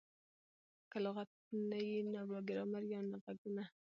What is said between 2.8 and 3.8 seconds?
يي او نه ږغونه.